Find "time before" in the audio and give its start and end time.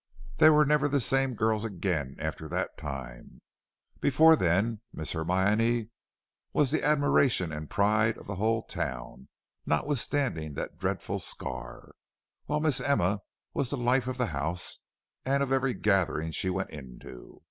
2.75-4.35